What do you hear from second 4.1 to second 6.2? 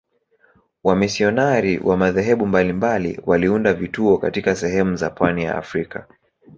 katika sehemu za pwani ya Afrika.